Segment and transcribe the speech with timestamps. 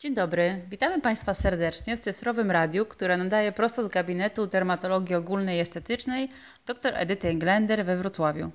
[0.00, 5.58] Dzień dobry, witamy Państwa serdecznie w cyfrowym radiu, które nadaje prosto z gabinetu dermatologii ogólnej
[5.58, 6.28] i estetycznej
[6.66, 8.50] dr Edyty Englender we Wrocławiu.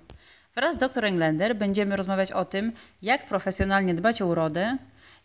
[0.56, 2.72] Wraz z dr Englender będziemy rozmawiać o tym,
[3.02, 4.78] jak profesjonalnie dbać o urodę,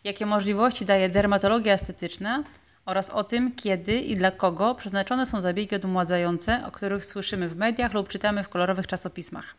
[0.03, 2.43] jakie możliwości daje dermatologia estetyczna
[2.85, 7.55] oraz o tym, kiedy i dla kogo przeznaczone są zabiegi odmładzające, o których słyszymy w
[7.55, 9.55] mediach lub czytamy w kolorowych czasopismach.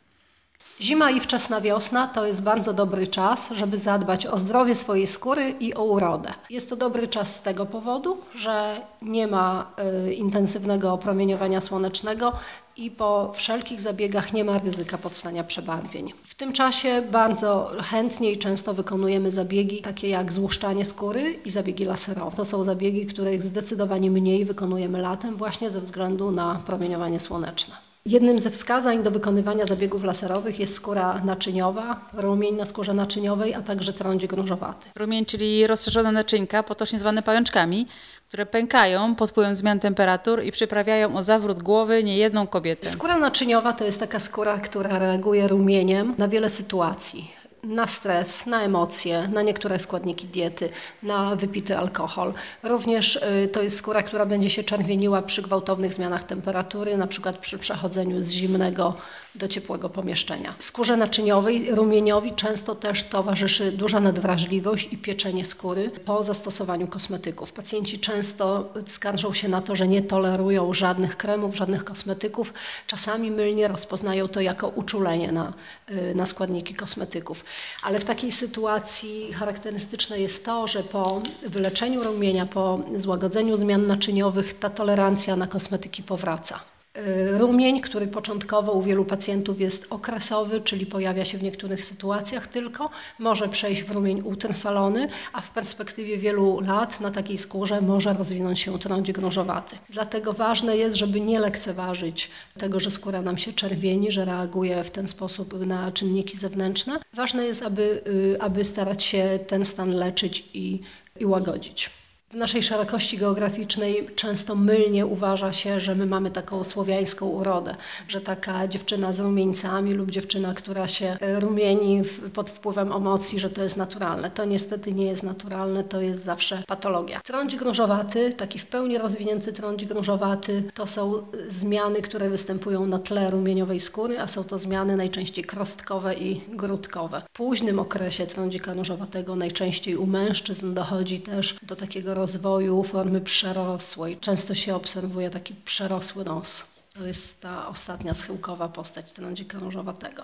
[0.80, 5.50] Zima i wczesna wiosna to jest bardzo dobry czas, żeby zadbać o zdrowie swojej skóry
[5.60, 6.34] i o urodę.
[6.50, 9.72] Jest to dobry czas z tego powodu, że nie ma
[10.08, 12.32] y, intensywnego opromieniowania słonecznego
[12.76, 16.12] i po wszelkich zabiegach nie ma ryzyka powstania przebarwień.
[16.24, 21.84] W tym czasie bardzo chętnie i często wykonujemy zabiegi takie jak złuszczanie skóry i zabiegi
[21.84, 22.36] laserowe.
[22.36, 27.91] To są zabiegi, których zdecydowanie mniej wykonujemy latem właśnie ze względu na promieniowanie słoneczne.
[28.06, 33.62] Jednym ze wskazań do wykonywania zabiegów laserowych jest skóra naczyniowa, rumień na skórze naczyniowej, a
[33.62, 34.88] także trądzik różowaty.
[34.96, 37.86] Rumień, czyli rozszerzone naczynka, potocznie zwane pajączkami,
[38.28, 42.90] które pękają pod wpływem zmian temperatur i przyprawiają o zawrót głowy niejedną kobietę.
[42.90, 48.62] Skóra naczyniowa to jest taka skóra, która reaguje rumieniem na wiele sytuacji na stres, na
[48.62, 50.68] emocje, na niektóre składniki diety,
[51.02, 52.34] na wypity alkohol.
[52.62, 57.38] Również y, to jest skóra, która będzie się czerwieniła przy gwałtownych zmianach temperatury, na przykład
[57.38, 58.96] przy przechodzeniu z zimnego
[59.34, 60.54] do ciepłego pomieszczenia.
[60.58, 67.52] Skórze naczyniowej, rumieniowi często też towarzyszy duża nadwrażliwość i pieczenie skóry po zastosowaniu kosmetyków.
[67.52, 72.52] Pacjenci często skarżą się na to, że nie tolerują żadnych kremów, żadnych kosmetyków.
[72.86, 75.52] Czasami mylnie rozpoznają to jako uczulenie na,
[75.90, 77.44] y, na składniki kosmetyków.
[77.82, 84.58] Ale w takiej sytuacji charakterystyczne jest to, że po wyleczeniu rumienia, po złagodzeniu zmian naczyniowych
[84.58, 86.60] ta tolerancja na kosmetyki powraca.
[86.98, 92.46] Y, rumień, który początkowo u wielu pacjentów jest okresowy, czyli pojawia się w niektórych sytuacjach
[92.46, 98.12] tylko, może przejść w rumień utrwalony, a w perspektywie wielu lat na takiej skórze może
[98.14, 99.76] rozwinąć się trądzik różowaty.
[99.90, 104.90] Dlatego ważne jest, żeby nie lekceważyć tego, że skóra nam się czerwieni, że reaguje w
[104.90, 106.98] ten sposób na czynniki zewnętrzne.
[107.14, 110.80] Ważne jest, aby, y, aby starać się ten stan leczyć i,
[111.20, 111.90] i łagodzić.
[112.32, 117.76] W naszej szerokości geograficznej często mylnie uważa się, że my mamy taką słowiańską urodę,
[118.08, 122.02] że taka dziewczyna z rumieńcami lub dziewczyna, która się rumieni
[122.34, 124.30] pod wpływem emocji, że to jest naturalne.
[124.30, 127.20] To niestety nie jest naturalne, to jest zawsze patologia.
[127.20, 133.30] Trądzik różowaty, taki w pełni rozwinięty trądzik różowaty, to są zmiany, które występują na tle
[133.30, 137.22] rumieniowej skóry, a są to zmiany najczęściej krostkowe i grudkowe.
[137.28, 144.16] W późnym okresie trądzika różowatego najczęściej u mężczyzn dochodzi też do takiego rozwoju formy przerosłej.
[144.16, 146.64] Często się obserwuje taki przerosły nos.
[146.94, 150.22] To jest ta ostatnia schyłkowa postać trądzika różowatego.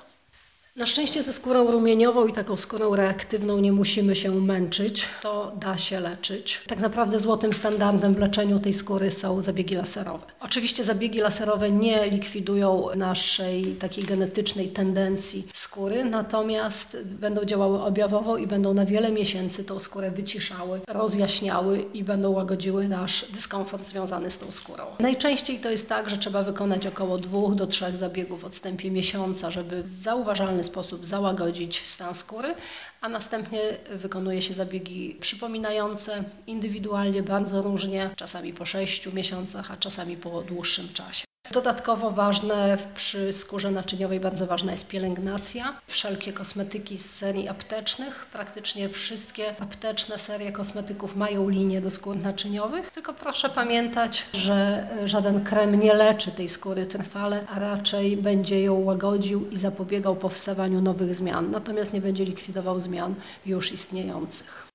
[0.78, 5.06] Na szczęście ze skórą rumieniową i taką skórą reaktywną nie musimy się męczyć.
[5.22, 6.60] To da się leczyć.
[6.66, 10.26] Tak naprawdę złotym standardem w leczeniu tej skóry są zabiegi laserowe.
[10.40, 18.46] Oczywiście zabiegi laserowe nie likwidują naszej takiej genetycznej tendencji skóry, natomiast będą działały objawowo i
[18.46, 24.38] będą na wiele miesięcy tą skórę wyciszały, rozjaśniały i będą łagodziły nasz dyskomfort związany z
[24.38, 24.84] tą skórą.
[24.98, 29.50] Najczęściej to jest tak, że trzeba wykonać około dwóch do trzech zabiegów w odstępie miesiąca,
[29.50, 32.54] żeby w zauważalny sposób załagodzić stan skóry,
[33.00, 40.16] a następnie wykonuje się zabiegi przypominające indywidualnie, bardzo różnie, czasami po 6 miesiącach, a czasami
[40.16, 41.27] po dłuższym czasie.
[41.50, 45.80] Dodatkowo ważne przy skórze naczyniowej bardzo ważna jest pielęgnacja.
[45.86, 52.90] Wszelkie kosmetyki z serii aptecznych, praktycznie wszystkie apteczne serie kosmetyków mają linię do skór naczyniowych,
[52.90, 58.74] tylko proszę pamiętać, że żaden krem nie leczy tej skóry trwale, a raczej będzie ją
[58.74, 63.14] łagodził i zapobiegał powstawaniu nowych zmian, natomiast nie będzie likwidował zmian
[63.46, 64.68] już istniejących.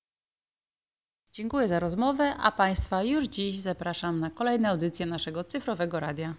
[1.32, 6.34] Dziękuję za rozmowę, a Państwa już dziś zapraszam na kolejne audycje naszego cyfrowego radia.